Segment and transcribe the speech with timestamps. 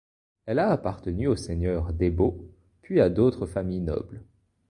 [0.47, 2.49] Elle a appartenu aux seigneurs des Baux,
[2.81, 4.23] puis à d'autres familles nobles.